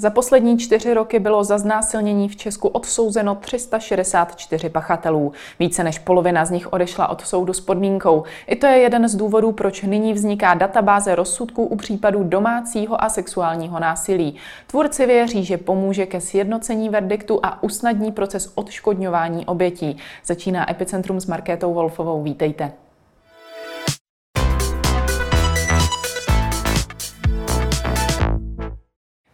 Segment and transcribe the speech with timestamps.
[0.00, 5.32] Za poslední čtyři roky bylo za znásilnění v Česku odsouzeno 364 pachatelů.
[5.58, 8.22] Více než polovina z nich odešla od soudu s podmínkou.
[8.46, 13.08] I to je jeden z důvodů, proč nyní vzniká databáze rozsudků u případů domácího a
[13.08, 14.36] sexuálního násilí.
[14.66, 19.96] Tvůrci věří, že pomůže ke sjednocení verdiktu a usnadní proces odškodňování obětí.
[20.24, 22.22] Začíná Epicentrum s Markétou Wolfovou.
[22.22, 22.72] Vítejte.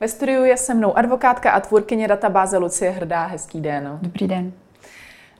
[0.01, 3.27] Ve studiu je se mnou advokátka a tvůrkyně databáze Lucie Hrdá.
[3.27, 3.99] Hezký den.
[4.03, 4.53] Dobrý den.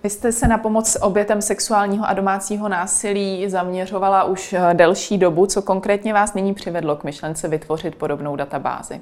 [0.03, 5.47] Vy jste se na pomoc obětem sexuálního a domácího násilí zaměřovala už eh, delší dobu.
[5.47, 9.01] Co konkrétně vás nyní přivedlo k myšlence vytvořit podobnou databázi?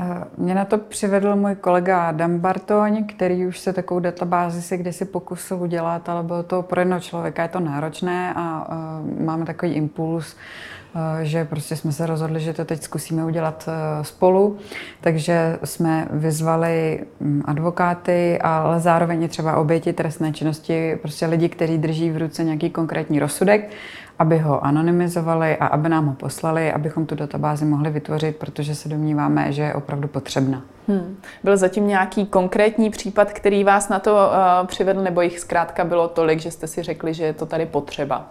[0.00, 4.76] Eh, mě na to přivedl můj kolega Adam Bartoň, který už se takovou databázi si
[4.76, 9.46] kdysi pokusil udělat, ale bylo to pro jednoho člověka je to náročné a uh, máme
[9.46, 10.36] takový impuls,
[11.22, 14.58] že prostě jsme se rozhodli, že to teď zkusíme udělat uh, spolu.
[15.00, 22.10] Takže jsme vyzvali um, advokáty, ale zároveň třeba oběti trestné činnosti, prostě lidi, kteří drží
[22.10, 23.70] v ruce nějaký konkrétní rozsudek
[24.18, 28.88] aby ho anonymizovali a aby nám ho poslali, abychom tu databázi mohli vytvořit, protože se
[28.88, 30.62] domníváme, že je opravdu potřebná.
[30.88, 31.16] Hmm.
[31.44, 36.08] Byl zatím nějaký konkrétní případ, který vás na to uh, přivedl, nebo jich zkrátka bylo
[36.08, 38.26] tolik, že jste si řekli, že je to tady potřeba?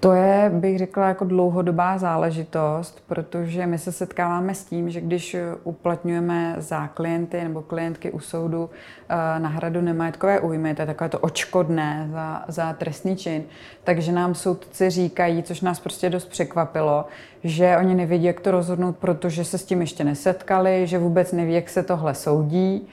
[0.00, 5.36] To je, bych řekla, jako dlouhodobá záležitost, protože my se setkáváme s tím, že když
[5.64, 8.70] uplatňujeme za klienty nebo klientky u soudu
[9.08, 13.44] eh, náhradu nemajetkové újmy, to je takové to očkodné za, za trestný čin,
[13.84, 17.04] takže nám soudci říkají, což nás prostě dost překvapilo,
[17.44, 21.54] že oni nevědí, jak to rozhodnout, protože se s tím ještě nesetkali, že vůbec neví,
[21.54, 22.88] jak se tohle soudí.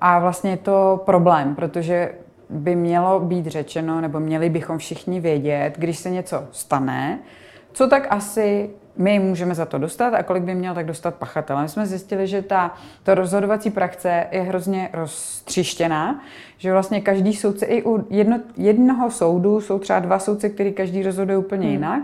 [0.00, 2.12] A vlastně je to problém, protože
[2.50, 7.18] by mělo být řečeno, nebo měli bychom všichni vědět, když se něco stane,
[7.72, 11.62] co tak asi my můžeme za to dostat a kolik by měl tak dostat pachatel.
[11.62, 16.20] My jsme zjistili, že ta ta rozhodovací praxe je hrozně roztřištěná,
[16.58, 21.02] že vlastně každý soudce, i u jedno, jednoho soudu jsou třeba dva soudce, který každý
[21.02, 21.72] rozhoduje úplně hmm.
[21.72, 22.02] jinak,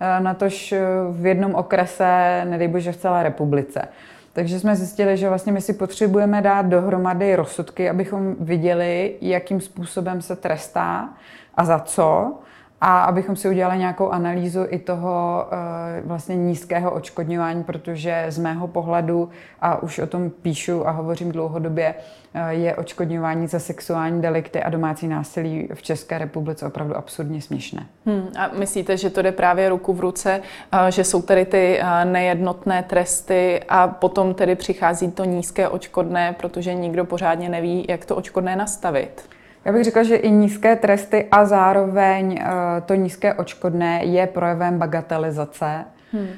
[0.00, 0.74] eh, natož
[1.12, 3.88] v jednom okrese, nedej bože v celé republice.
[4.32, 10.22] Takže jsme zjistili, že vlastně my si potřebujeme dát dohromady rozsudky, abychom viděli, jakým způsobem
[10.22, 11.08] se trestá
[11.54, 12.38] a za co
[12.80, 18.68] a abychom si udělali nějakou analýzu i toho uh, vlastně nízkého očkodňování, protože z mého
[18.68, 19.28] pohledu,
[19.60, 21.94] a už o tom píšu a hovořím dlouhodobě,
[22.34, 27.86] uh, je očkodňování za sexuální delikty a domácí násilí v České republice opravdu absurdně směšné.
[28.06, 30.40] Hmm, a myslíte, že to jde právě ruku v ruce,
[30.72, 36.74] uh, že jsou tady ty nejednotné tresty a potom tedy přichází to nízké očkodné, protože
[36.74, 39.22] nikdo pořádně neví, jak to očkodné nastavit?
[39.64, 42.46] Já bych řekla, že i nízké tresty a zároveň uh,
[42.86, 46.22] to nízké očkodné je projevem bagatelizace hmm.
[46.22, 46.28] uh,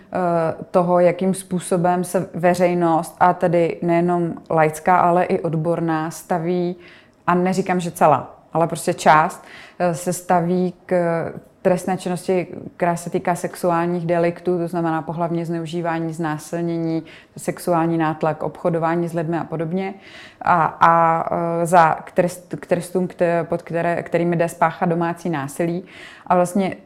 [0.71, 6.77] toho, jakým způsobem se veřejnost, a tedy nejenom laická, ale i odborná, staví,
[7.27, 9.44] a neříkám, že celá, ale prostě část,
[9.81, 10.94] uh, se staví k
[11.62, 12.47] trestné činnosti,
[12.77, 17.03] která se týká sexuálních deliktů, to znamená pohlavně zneužívání, znásilnění,
[17.37, 19.95] sexuální nátlak, obchodování s lidmi a podobně.
[20.43, 21.25] A, a
[21.62, 23.09] e, za k, trest, k trestům,
[23.43, 25.84] pod které, kterými jde spáchat domácí násilí.
[26.27, 26.77] A vlastně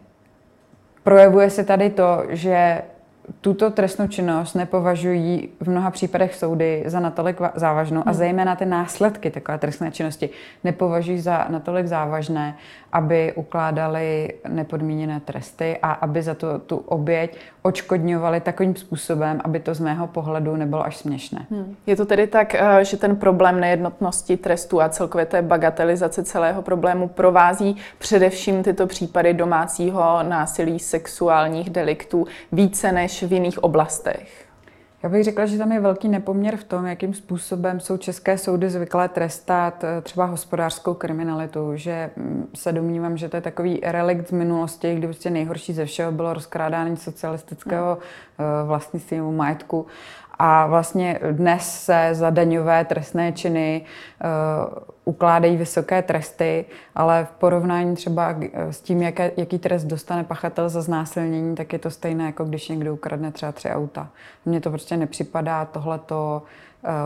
[1.03, 2.82] projevuje se tady to, že
[3.41, 8.14] tuto trestnou činnost nepovažují v mnoha případech soudy za natolik závažnou a hmm.
[8.14, 10.31] zejména ty následky takové trestné činnosti
[10.64, 12.56] nepovažují za natolik závažné,
[12.92, 19.75] aby ukládali nepodmíněné tresty a aby za to tu oběť očkodňovali takovým způsobem, aby to
[19.75, 21.47] z mého pohledu nebylo až směšné.
[21.50, 21.76] Hmm.
[21.87, 26.62] Je to tedy tak, eh, že ten problém nejednotnosti trestu a celkově té bagatelizace celého
[26.62, 34.47] problému provází především tyto případy domácího násilí, sexuálních deliktů více než v jiných oblastech?
[35.03, 38.71] Já bych řekla, že tam je velký nepoměr v tom, jakým způsobem jsou české soudy
[38.71, 44.29] zvyklé trestat eh, třeba hospodářskou kriminalitu, že mm, se domnívám, že to je takový relikt
[44.29, 47.99] z minulosti, kdy prostě nejhorší ze všeho bylo rozkrádání socialistického
[48.38, 48.69] hmm.
[48.69, 49.87] vlastnictví nebo majetku
[50.38, 53.83] a vlastně dnes se za daňové trestné činy
[54.25, 60.69] uh, ukládají vysoké tresty, ale v porovnání třeba s tím, jaké, jaký trest dostane pachatel
[60.69, 64.09] za znásilnění, tak je to stejné, jako když někdo ukradne třeba tři auta.
[64.47, 66.43] Mně to prostě nepřipadá tohleto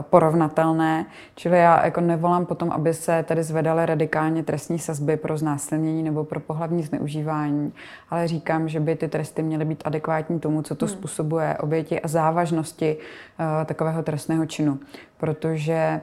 [0.00, 6.02] porovnatelné, čili já jako nevolám potom, aby se tady zvedaly radikálně trestní sazby pro znásilnění
[6.02, 7.72] nebo pro pohlavní zneužívání,
[8.10, 10.94] ale říkám, že by ty tresty měly být adekvátní tomu, co to hmm.
[10.94, 14.78] způsobuje oběti a závažnosti uh, takového trestného činu,
[15.16, 16.00] protože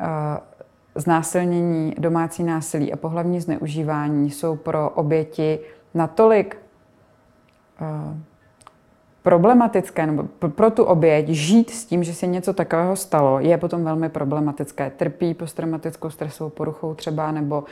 [0.00, 0.06] uh,
[0.94, 5.58] znásilnění, domácí násilí a pohlavní zneužívání jsou pro oběti
[5.94, 6.56] natolik
[7.80, 8.16] uh,
[9.22, 13.84] problematické, nebo pro tu oběť žít s tím, že se něco takového stalo, je potom
[13.84, 14.90] velmi problematické.
[14.96, 17.64] Trpí posttraumatickou stresovou poruchou třeba, nebo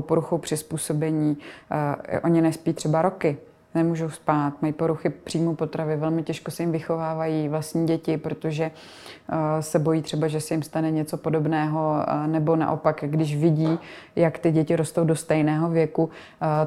[0.00, 1.36] poruchou přizpůsobení.
[1.36, 3.36] Uh, oni nespí třeba roky,
[3.74, 9.38] nemůžou spát, mají poruchy příjmu potravy, velmi těžko se jim vychovávají vlastní děti, protože uh,
[9.60, 13.78] se bojí třeba, že se jim stane něco podobného, uh, nebo naopak, když vidí,
[14.16, 16.10] jak ty děti rostou do stejného věku,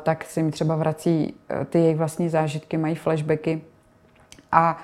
[0.04, 1.34] tak se jim třeba vrací
[1.70, 3.62] ty jejich vlastní zážitky, mají flashbacky
[4.58, 4.78] a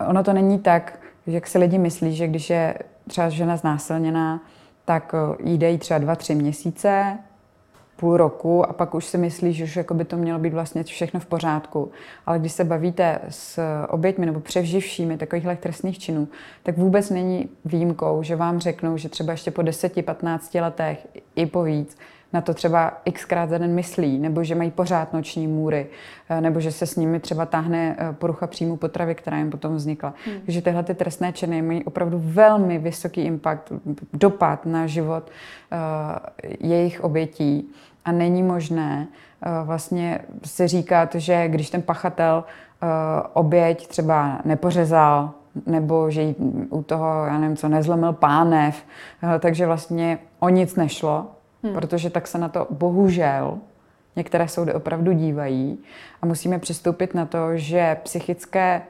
[0.00, 2.74] uh, ono to není tak, jak si lidi myslí, že když je
[3.08, 4.40] třeba žena znásilněná,
[4.84, 7.18] tak uh, jí dejí třeba dva, tři měsíce,
[7.96, 10.84] půl roku a pak už si myslí, že už jako by to mělo být vlastně
[10.84, 11.90] všechno v pořádku.
[12.26, 16.28] Ale když se bavíte s oběťmi nebo převživšími takovýchhle trestných činů,
[16.62, 21.06] tak vůbec není výjimkou, že vám řeknou, že třeba ještě po 10-15 letech
[21.36, 21.96] i po víc
[22.32, 25.86] na to třeba xkrát za den myslí, nebo že mají pořád noční můry,
[26.28, 29.76] eh, nebo že se s nimi třeba táhne eh, porucha příjmu potravy, která jim potom
[29.76, 30.14] vznikla.
[30.26, 30.40] Hmm.
[30.44, 33.72] Takže tyhle ty trestné činy mají opravdu velmi vysoký impact,
[34.12, 35.30] dopad na život
[35.72, 37.70] uh, jejich obětí
[38.04, 42.44] a není možné uh, vlastně si říkat, že když ten pachatel
[42.82, 42.88] uh,
[43.32, 45.30] oběť třeba nepořezal,
[45.66, 46.34] nebo že jí
[46.70, 48.84] u toho, já nevím co, nezlomil pánev,
[49.40, 51.35] takže vlastně o nic nešlo,
[51.66, 51.74] hmm.
[51.74, 53.58] protože tak se na to bohužel
[54.16, 55.78] některé soudy opravdu dívají
[56.22, 58.82] a musíme přistoupit na to, že psychické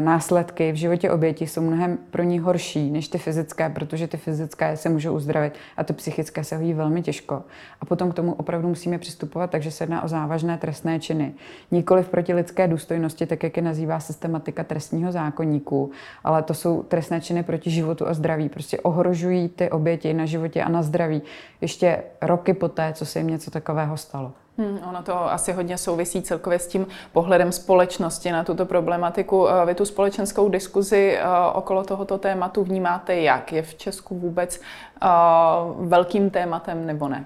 [0.00, 4.76] následky v životě oběti jsou mnohem pro ní horší než ty fyzické, protože ty fyzické
[4.76, 7.42] se můžou uzdravit a ty psychické se hojí velmi těžko.
[7.80, 11.34] A potom k tomu opravdu musíme přistupovat, takže se jedná o závažné trestné činy.
[11.70, 15.90] Nikoli proti lidské důstojnosti, tak jak je nazývá systematika trestního zákonníku,
[16.24, 18.48] ale to jsou trestné činy proti životu a zdraví.
[18.48, 21.22] Prostě ohrožují ty oběti na životě a na zdraví
[21.60, 24.32] ještě roky poté, co se jim něco takového stalo.
[24.58, 29.48] Hmm, ono to asi hodně souvisí celkově s tím pohledem společnosti na tuto problematiku.
[29.48, 33.52] Eh, vy tu společenskou diskuzi eh, okolo tohoto tématu vnímáte jak?
[33.52, 34.60] Je v Česku vůbec
[35.02, 37.24] uh, velkým tématem nebo ne?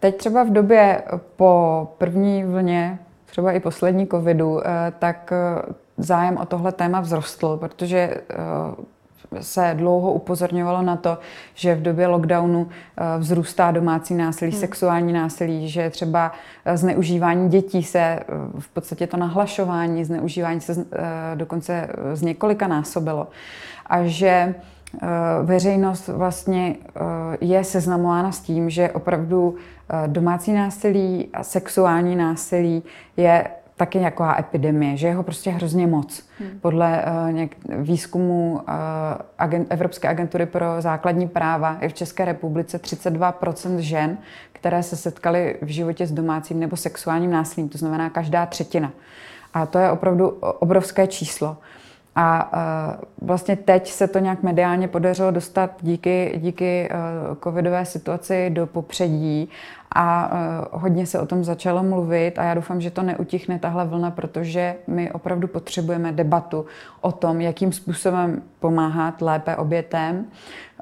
[0.00, 1.02] Teď třeba v době
[1.36, 4.60] po první vlně, třeba i poslední covidu,
[4.98, 5.32] tak
[5.96, 8.14] zájem o tohle téma vzrostl, protože
[9.40, 11.18] se dlouho upozorňovalo na to,
[11.54, 14.60] že v době lockdownu eh, vzrůstá domácí násilí, hmm.
[14.60, 16.32] sexuální násilí, že třeba
[16.64, 18.24] eh, zneužívání dětí se, eh,
[18.58, 20.86] v podstatě to nahlašování, zneužívání se
[21.34, 23.28] dokonce z několika násobilo.
[23.86, 24.54] A že
[25.42, 26.76] veřejnost vlastně
[27.40, 29.56] je seznamována s tím, že opravdu
[30.06, 32.82] domácí násilí a sexuální násilí
[33.16, 33.44] je
[33.82, 36.22] taky nějaká epidemie, že je ho prostě hrozně moc.
[36.38, 36.58] Hmm.
[36.60, 38.60] Podle uh, něk, výzkumu uh,
[39.38, 44.18] agent, Evropské agentury pro základní práva je v České republice 32% žen,
[44.52, 48.92] které se setkaly v životě s domácím nebo sexuálním násilím, to znamená každá třetina.
[49.54, 51.56] A to je opravdu obrovské číslo.
[52.14, 58.50] A uh, vlastně teď se to nějak mediálně podařilo dostat díky, díky uh, covidové situaci
[58.50, 59.48] do popředí
[59.94, 60.32] a
[60.72, 64.10] uh, hodně se o tom začalo mluvit a já doufám, že to neutichne tahle vlna,
[64.10, 66.66] protože my opravdu potřebujeme debatu
[67.00, 70.26] o tom, jakým způsobem pomáhat lépe obětem,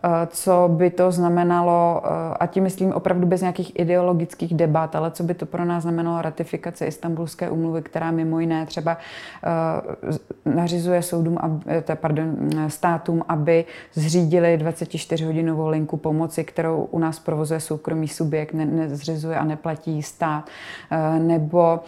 [0.05, 2.09] Eh, co by to znamenalo, eh,
[2.41, 6.23] a tím myslím opravdu bez nějakých ideologických debat, ale co by to pro nás znamenalo
[6.23, 8.99] ratifikace Istanbulské umluvy, která mimo jiné třeba
[9.45, 11.39] eh, nařizuje soudům,
[11.95, 12.37] pardon,
[12.69, 13.65] státům, aby
[13.95, 18.55] zřídili 24-hodinovou linku pomoci, kterou u nás provozuje soukromý subjekt,
[19.01, 20.45] nezřizuje a neplatí stát,
[21.19, 21.81] nebo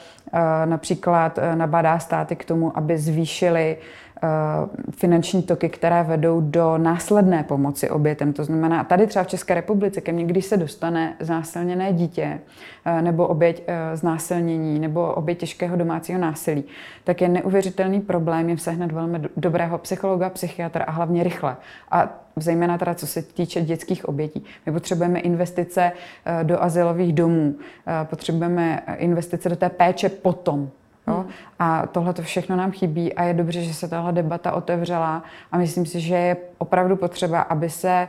[0.64, 3.76] například nabádá státy k tomu, aby zvýšili
[4.24, 8.32] Eh, finanční toky, které vedou do následné pomoci obětem.
[8.32, 12.40] To znamená, tady třeba v České republice, ke mně, když se dostane znásilněné dítě
[12.84, 16.64] eh, nebo oběť eh, znásilnění nebo oběť těžkého domácího násilí,
[17.04, 21.56] tak je neuvěřitelný problém jim sehnat velmi dobrého psychologa, psychiatra a hlavně rychle.
[21.90, 24.44] A zejména teda co se týče dětských obětí.
[24.66, 25.92] My potřebujeme investice
[26.42, 27.54] do asilových domů,
[28.04, 30.70] potřebujeme investice do té péče potom,
[31.08, 31.14] Jo?
[31.14, 31.30] Hmm.
[31.58, 35.22] A tohle to všechno nám chybí a je dobře, že se tahle debata otevřela
[35.52, 38.08] a myslím si, že je opravdu potřeba, aby se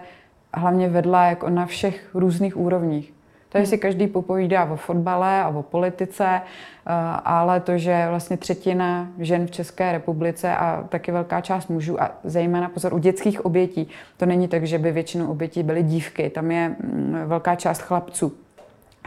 [0.53, 3.13] hlavně vedla jako na všech různých úrovních.
[3.53, 3.81] Tady si hmm.
[3.81, 6.91] každý popovídá o fotbale a o politice, eh,
[7.23, 12.11] ale to, že vlastně třetina žen v České republice a taky velká část mužů a
[12.23, 16.51] zejména pozor u dětských obětí, to není tak, že by většinou obětí byly dívky, tam
[16.51, 18.33] je mm, velká část chlapců.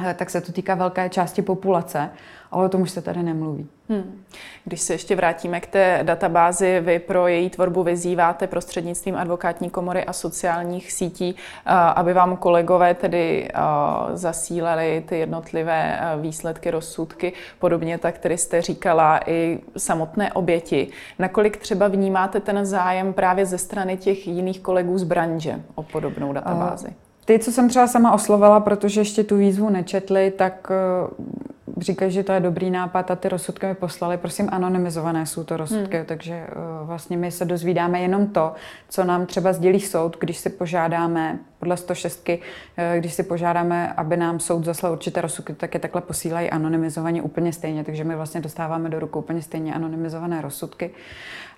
[0.05, 2.11] Eh, tak se to týká velké části populace,
[2.51, 3.67] ale o tom už se tady nemluví.
[3.89, 4.23] Hmm.
[4.65, 10.05] Když se ještě vrátíme k té databázi, vy pro její tvorbu vyzýváte prostřednictvím advokátní komory
[10.05, 13.61] a sociálních sítí, eh, aby vám kolegové tedy eh,
[14.17, 20.89] zasílali ty jednotlivé výsledky, rozsudky, podobně tak, který jste říkala, i samotné oběti.
[21.19, 26.33] Nakolik třeba vnímáte ten zájem právě ze strany těch jiných kolegů z branže o podobnou
[26.33, 26.89] databázi?
[27.25, 30.71] Ty, co jsem třeba sama oslovila, protože ještě tu výzvu nečetli, tak
[31.77, 34.17] říkají, že to je dobrý nápad a ty rozsudky mi poslali.
[34.17, 36.07] Prosím, anonymizované jsou to rozsudky, hmm.
[36.07, 38.53] takže uh, vlastně my se dozvídáme jenom to,
[38.89, 42.35] co nám třeba sdělí soud, když si požádáme podle 106, uh,
[42.77, 47.23] eh, když si požádáme, aby nám soud zaslal určité rozsudky, tak je takhle posílají anonymizovaně
[47.23, 50.91] úplně stejně, takže my vlastně dostáváme do rukou úplně stejně anonymizované rozsudky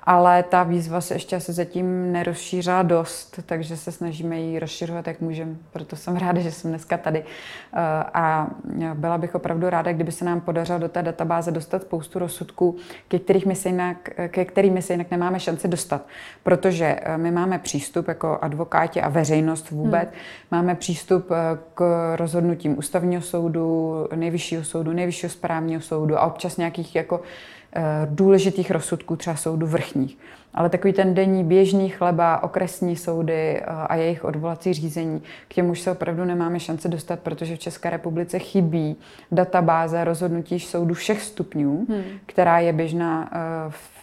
[0.08, 5.20] ale ta výzva se ještě asi zatím nerozšířila dost, takže se snažíme ji rozšiřovat, jak
[5.20, 5.54] můžeme.
[5.72, 7.18] Proto jsem ráda, že jsem dneska tady.
[7.18, 7.78] Eh,
[8.14, 8.48] a
[8.94, 12.76] byla bych opravdu ráda, kdyby se nám podařilo do té databáze dostat spoustu rozsudků,
[13.08, 16.06] ke, kterých my se jinak, ke kterým my se jinak nemáme šanci dostat.
[16.42, 20.18] Protože eh, my máme přístup jako advokáti a veřejnost vůbec, hmm.
[20.50, 26.96] máme přístup eh, k rozhodnutím ústavního soudu, nejvyššího soudu, nejvyššího správního soudu a občas nějakých
[26.96, 27.57] jako Eh,
[28.04, 30.18] důležitých rozsudků, třeba soudu vrchních.
[30.54, 35.70] Ale takový ten denní běžný chleba, okresní soudy eh, a jejich odvolací řízení, k těmu
[35.70, 38.96] už se opravdu nemáme šance dostat, protože v České republice chybí
[39.32, 42.02] databáze rozhodnutí soudu všech stupňů, hmm.
[42.26, 43.38] která je běžná eh,
[43.70, 43.97] v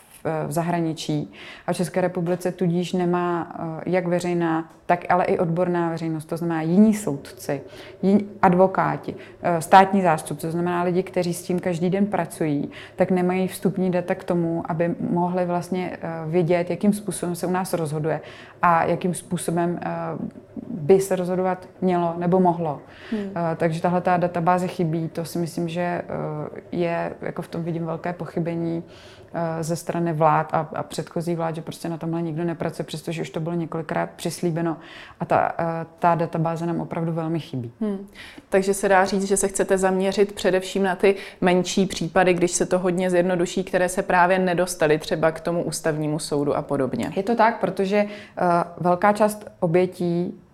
[0.47, 1.33] v zahraničí.
[1.67, 6.37] A v České republice tudíž nemá eh, jak veřejná, tak ale i odborná veřejnost, to
[6.37, 7.61] znamená jiní soudci,
[8.01, 13.11] jiní advokáti, eh, státní zástupci, to znamená lidi, kteří s tím každý den pracují, tak
[13.11, 17.73] nemají vstupní data k tomu, aby mohli vlastně eh, vědět, jakým způsobem se u nás
[17.73, 18.21] rozhoduje
[18.61, 19.79] a jakým způsobem
[20.67, 22.81] by se rozhodovat mělo nebo mohlo.
[23.11, 23.31] Hmm.
[23.57, 26.01] Takže tahle ta databáze chybí, to si myslím, že
[26.71, 28.83] je, jako v tom vidím velké pochybení
[29.61, 33.29] ze strany vlád a, a předchozí vlád, že prostě na tomhle nikdo nepracuje, přestože už
[33.29, 34.77] to bylo několikrát přislíbeno
[35.19, 37.71] a ta, eh, ta databáze nám opravdu velmi chybí.
[37.81, 38.07] Hmm.
[38.49, 42.65] Takže se dá říct, že se chcete zaměřit především na ty menší případy, když se
[42.65, 47.11] to hodně zjednoduší, které se právě nedostaly třeba k tomu ústavnímu soudu a podobně.
[47.15, 50.44] Je to tak, protože uh, velká část obětí Eh,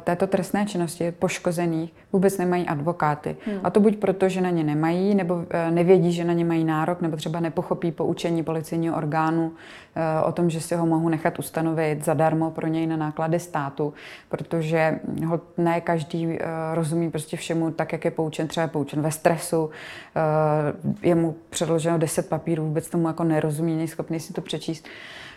[0.00, 3.36] této trestné činnosti poškozených vůbec nemají advokáty.
[3.46, 3.60] Hmm.
[3.64, 6.64] A to buď proto, že na ně nemají, nebo eh, nevědí, že na ně mají
[6.64, 9.52] nárok, nebo třeba nepochopí poučení policejního orgánu
[9.94, 13.94] eh, o tom, že si ho mohou nechat ustanovit zadarmo pro něj na náklady státu,
[14.28, 16.38] protože ho ne každý
[16.74, 19.70] rozumí prostě všemu tak, jak je poučen, třeba je poučen ve stresu,
[21.02, 24.86] je mu předloženo 10 papírů, vůbec tomu jako nerozumí, není schopný si to přečíst.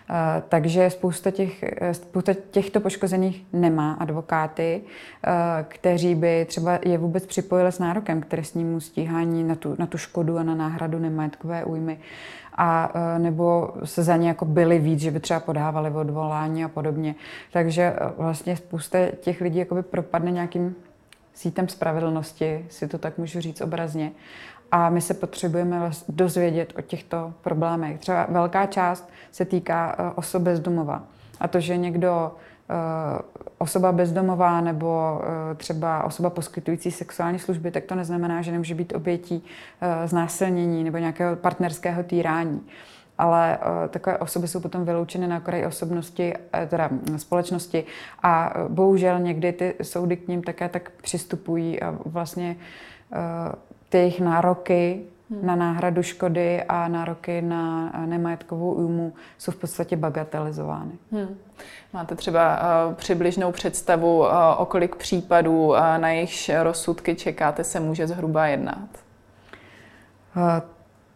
[0.10, 5.32] Eh, takže spousta, těch, eh, spousta těchto poškozených nemá advokáty, eh,
[5.68, 9.98] kteří by třeba je vůbec připojili s nárokem k trestnímu stíhání na tu, na tu
[9.98, 12.00] škodu a na náhradu nemajetkové újmy.
[12.58, 17.16] A nebo se za ně jako byli víc, že by třeba podávali odvolání a podobně.
[17.54, 20.76] Takže vlastně spousta těch lidí jakoby propadne nějakým
[21.34, 24.12] sítem spravedlnosti, si to tak můžu říct obrazně.
[24.76, 28.00] A my se potřebujeme dozvědět o těchto problémech.
[28.00, 31.04] Třeba velká část se týká eh, osob bezdomova.
[31.40, 32.32] A to, že někdo
[32.70, 32.74] eh,
[33.58, 38.96] osoba bezdomová nebo eh, třeba osoba poskytující sexuální služby, tak to neznamená, že nemůže být
[38.96, 39.44] obětí
[40.06, 42.62] znásilnění nebo nějakého partnerského týrání.
[43.18, 43.58] Ale
[43.90, 46.34] takové osoby jsou potom vyloučeny na okraji osobnosti,
[46.68, 47.84] teda hm, společnosti
[48.24, 52.56] a bohužel někdy ty soudy k ním také tak přistupují a vlastně
[53.94, 55.46] ty jejich nároky hmm.
[55.46, 60.92] na náhradu škody a nároky na nemajetkovou újmu jsou v podstatě bagatelizovány.
[61.12, 61.38] Hmm.
[61.94, 67.80] Máte třeba uh, přibližnou představu, uh, o kolik případů, uh, na jejichž rozsudky čekáte, se
[67.80, 68.90] může zhruba jednat?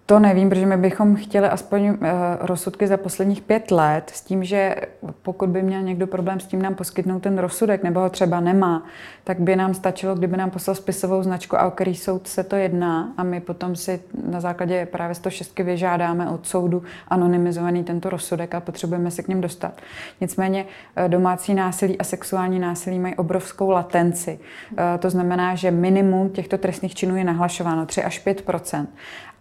[0.10, 1.98] To nevím, protože my bychom chtěli aspoň uh,
[2.40, 4.76] rozsudky za posledních pět let s tím, že
[5.22, 8.84] pokud by měl někdo problém s tím nám poskytnout ten rozsudek, nebo ho třeba nemá,
[9.24, 12.56] tak by nám stačilo, kdyby nám poslal spisovou značku a o který soud se to
[12.56, 18.56] jedná a my potom si na základě právě 106 vyžádáme od soudu anonymizovaný tento rozsudek
[18.56, 19.82] a potřebujeme se k něm dostat.
[20.22, 24.40] Nicméně uh, domácí násilí a sexuální násilí mají obrovskou latenci.
[24.72, 28.42] Uh, to znamená, že minimum těchto trestných činů je nahlašováno 3 až 5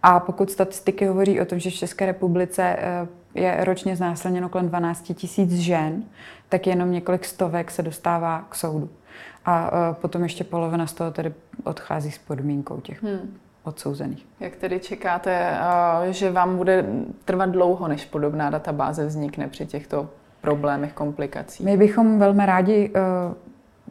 [0.03, 4.67] a pokud statistiky hovoří o tom, že v České republice eh, je ročně znásilněno kolem
[4.69, 6.03] 12 tisíc žen,
[6.49, 8.89] tak jenom několik stovek se dostává k soudu.
[9.45, 13.37] A eh, potom ještě polovina z toho tedy odchází s podmínkou těch hmm.
[13.63, 14.25] odsouzených.
[14.39, 15.57] Jak tedy čekáte,
[16.09, 16.85] eh, že vám bude
[17.25, 20.09] trvat dlouho, než podobná databáze vznikne při těchto
[20.41, 21.65] problémech, komplikacích?
[21.65, 22.91] My bychom velmi rádi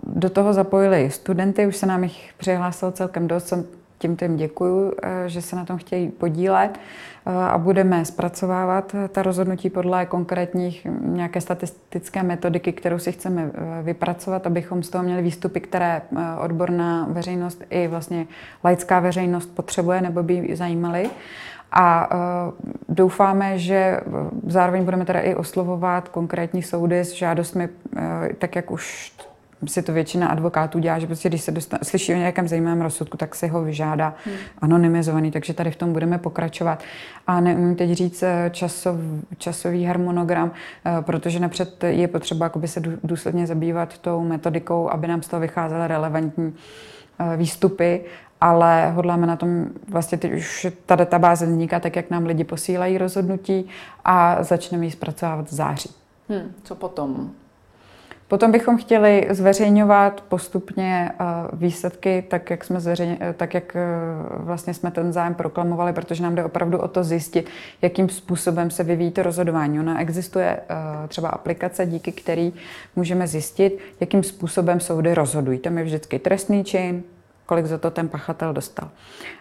[0.03, 3.65] do toho zapojili studenty, už se nám jich přihlásilo celkem dost, jsem
[3.99, 6.79] tímto jim děkuju, eh, že se na tom chtějí podílet
[7.27, 13.51] eh, a budeme zpracovávat ta rozhodnutí podle konkrétních nějaké statistické metodiky, kterou si chceme
[13.83, 16.03] vypracovat, abychom z toho měli výstupy, které
[16.39, 18.27] odborná veřejnost i vlastně
[18.65, 21.11] laická veřejnost potřebuje nebo by zajímaly.
[21.73, 22.09] A
[22.89, 24.01] doufáme, že
[24.47, 27.69] zároveň budeme teda i oslovovat konkrétní soudy s žádostmi,
[28.39, 29.13] tak jak už
[29.67, 33.17] si to většina advokátů dělá, že prostě když se dostane, slyší o nějakém zajímavém rozsudku,
[33.17, 34.37] tak si ho vyžádá hmm.
[34.59, 36.83] anonymizovaný, takže tady v tom budeme pokračovat.
[37.27, 38.97] A neumím teď říct e, časov,
[39.39, 40.51] časový harmonogram,
[41.01, 46.55] protože napřed je potřeba se důsledně zabývat tou metodikou, aby nám z toho vycházely relevantní
[47.37, 48.01] výstupy
[48.41, 52.99] ale hodláme na tom, vlastně teď už ta databáze vzniká tak, jak nám lidi posílají
[52.99, 53.69] rozhodnutí
[54.05, 55.91] a začneme ji zpracovávat v září.
[56.29, 57.31] Hmm, co potom?
[58.29, 63.83] Potom bychom chtěli zveřejňovat postupně eh, výsledky, tak jak, jsme zveřejně, eh, tak jak eh,
[64.31, 67.51] vlastně jsme ten zájem proklamovali, protože nám jde opravdu o to zjistit,
[67.83, 69.81] jakým způsobem se vyvíjí to rozhodování.
[69.81, 70.61] Ona existuje
[71.09, 72.53] třeba aplikace, díky který
[72.97, 75.59] můžeme zjistit, jakým způsobem soudy rozhodují.
[75.59, 77.03] Tam je vždycky trestný čin,
[77.47, 78.89] kolik za to ten pachatel dostal.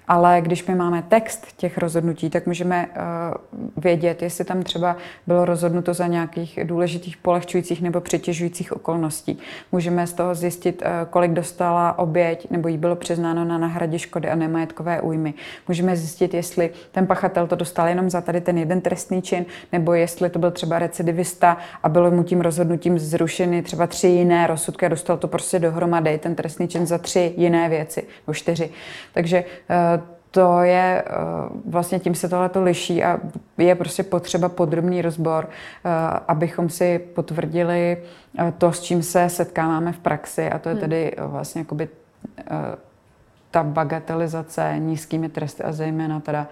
[0.07, 4.97] Ale když my máme text těch rozhodnutí, tak můžeme uh, vědět, jestli tam třeba
[5.27, 9.39] bylo rozhodnuto za nějakých důležitých polehčujících nebo přitěžujících okolností.
[9.71, 14.29] Můžeme z toho zjistit, uh, kolik dostala oběť nebo jí bylo přiznáno na náhradě škody
[14.29, 15.33] a nemajetkové újmy.
[15.67, 19.93] Můžeme zjistit, jestli ten pachatel to dostal jenom za tady ten jeden trestný čin, nebo
[19.93, 24.85] jestli to byl třeba recidivista a bylo mu tím rozhodnutím zrušeny třeba tři jiné rozsudky
[24.85, 28.69] a dostal to prostě dohromady, ten trestný čin za tři jiné věci, nebo čtyři.
[29.13, 29.94] Takže uh,
[30.36, 31.13] to je, eh,
[31.65, 33.20] vlastně tím se tohle to liší a
[33.58, 35.89] je prostě potřeba podrobný rozbor, eh,
[36.27, 37.98] abychom si potvrdili
[38.39, 40.82] eh, to, s čím se setkáváme v praxi a to je hmm.
[40.82, 41.89] tedy vlastně jakoby
[43.51, 46.48] ta bagatelizace nízkými tresty a zejména teda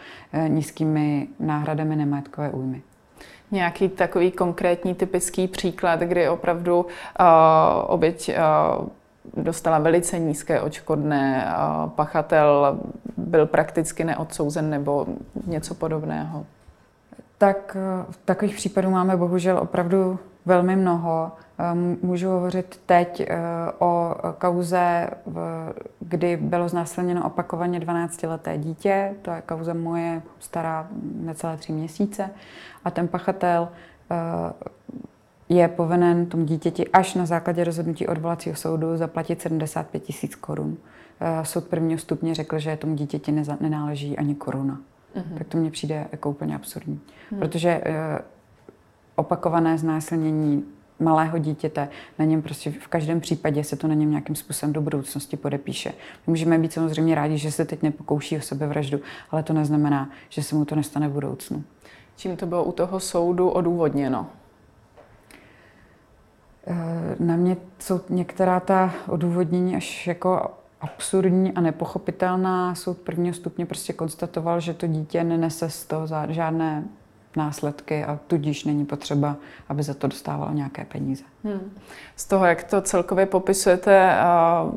[0.48, 2.82] nízkými náhradami nemajetkové újmy.
[3.52, 6.86] Nějaký takový konkrétní typický příklad, kdy opravdu uh,
[7.88, 8.88] oběť uh,
[9.38, 11.54] dostala velice nízké očkodné,
[11.88, 12.80] pachatel
[13.18, 15.06] byl prakticky neodsouzen nebo
[15.48, 16.46] něco podobného?
[17.38, 17.78] Tak
[18.26, 21.32] takových případů máme bohužel opravdu velmi mnoho.
[21.58, 23.38] Ehm, můžu hovořit teď eh,
[23.80, 25.10] o kauze,
[26.00, 29.14] kdy bylo znásilněno opakovaně 12-leté dítě.
[29.22, 32.30] To je kauza moje stará necelé tři měsíce.
[32.86, 33.70] A ten pachatel
[34.12, 34.16] eh,
[35.50, 40.78] je povinen tomu dítěti až na základě rozhodnutí odvolacího soudu zaplatit 75 tisíc korun.
[41.20, 44.82] Eh, soud prvního stupně řekl, že tomu dítěti neza, nenáleží ani koruna.
[45.16, 45.38] Mm-hmm.
[45.38, 47.00] Tak to mně přijde jako úplně absurdní.
[47.32, 47.40] Mm.
[47.40, 47.94] Protože uh,
[49.16, 50.64] opakované znásilnění
[51.00, 54.82] malého dítěte, na něm prostě v každém případě se to na něm nějakým způsobem do
[54.82, 55.90] budoucnosti podepíše.
[55.90, 59.00] My můžeme být samozřejmě rádi, že se teď nepokouší o sebevraždu,
[59.32, 61.64] ale to neznamená, že se mu to nestane v budoucnu.
[62.16, 64.28] Čím to bylo u toho soudu odůvodněno?
[66.68, 72.76] Eh, na mě jsou některá ta odůvodnění až jako absurdní a nepochopitelná.
[72.76, 76.84] Soud prvního stupně prostě konstatoval, že to dítě nenese z toho žádné
[77.36, 79.36] následky a tudíž není potřeba,
[79.70, 81.24] aby za to dostávalo nějaké peníze.
[81.44, 81.72] Hmm.
[82.16, 84.18] Z toho, jak to celkově popisujete,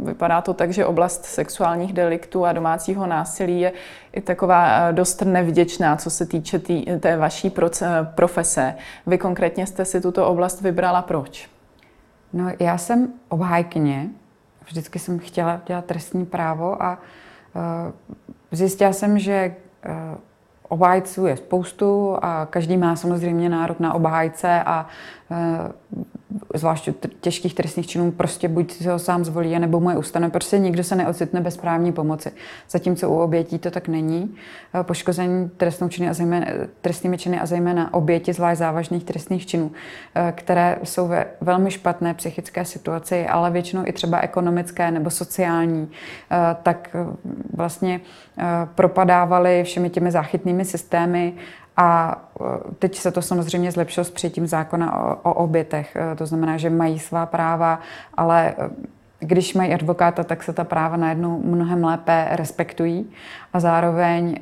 [0.05, 3.73] vypadá to tak, že oblast sexuálních deliktů a domácího násilí je
[4.13, 7.53] i taková dost nevděčná, co se týče tý, té vaší
[8.15, 8.75] profese.
[9.07, 11.56] Vy konkrétně jste si tuto oblast vybrala proč?
[12.33, 14.09] No, já jsem obhájkyně.
[14.67, 16.99] Vždycky jsem chtěla dělat trestní právo a
[17.55, 17.93] uh,
[18.53, 19.57] zjistila jsem, že
[19.89, 19.95] uh,
[20.69, 24.87] obhájců je spoustu a každý má samozřejmě nárok na obhájce a
[25.31, 26.07] uh,
[26.55, 26.89] zvlášť
[27.21, 30.31] těžkých trestných činů, prostě buď si ho sám zvolí, nebo mu je ustane.
[30.31, 32.33] Prostě nikdo se neocitne bez právní pomoci.
[32.71, 34.35] Zatímco u obětí to tak není.
[34.75, 36.47] Eh, poškození trestnou činy a zejména,
[36.81, 39.73] trestnými činy a zejména oběti zvlášť závažných trestných činů,
[40.15, 45.89] eh, které jsou ve velmi špatné psychické situaci, ale většinou i třeba ekonomické nebo sociální,
[46.31, 46.97] eh, tak
[47.55, 48.01] vlastně
[48.75, 51.35] propadávaly všemi těmi záchytnými systémy
[51.77, 55.97] a e, teď se to samozřejmě zlepšilo s přijetím zákona o, o obětech.
[55.97, 57.81] E, to znamená, že mají svá práva,
[58.15, 58.55] ale e,
[59.19, 63.11] když mají advokáta, tak se ta práva najednou mnohem lépe respektují
[63.53, 64.37] a zároveň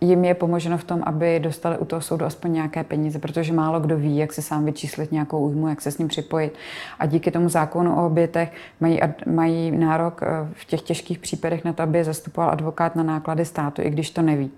[0.00, 3.80] jim je pomoženo v tom, aby dostali u toho soudu aspoň nějaké peníze, protože málo
[3.80, 6.54] kdo ví, jak se sám vyčíslit nějakou újmu, jak se s ním připojit.
[6.98, 10.20] A díky tomu zákonu o obětech mají, mají nárok
[10.52, 14.10] v těch těžkých případech na to, aby je zastupoval advokát na náklady státu, i když
[14.10, 14.50] to neví.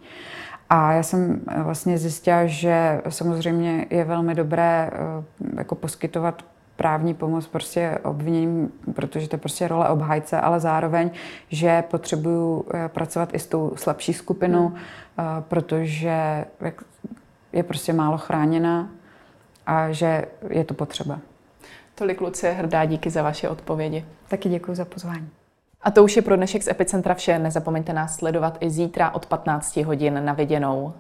[0.71, 4.99] A já jsem vlastně zjistila, že samozřejmě je velmi dobré eh,
[5.57, 6.43] jako poskytovat
[6.77, 11.11] právní pomoc prostě obviněním, protože to je prostě role obhájce, ale zároveň,
[11.49, 14.79] že potřebuju eh, pracovat i s tou slabší skupinou, hmm.
[15.41, 16.45] protože
[17.53, 18.89] je prostě málo chráněna
[19.67, 21.19] a že je to potřeba.
[21.95, 24.05] Tolik Lucie Hrdá, díky za vaše odpovědi.
[24.29, 25.31] Taky děkuji za pozvání.
[25.85, 27.39] A to už je pro dnešek z Epicentra vše.
[27.39, 30.93] Nezapomeňte nás sledovat i zítra od 15 hodin na viděnou.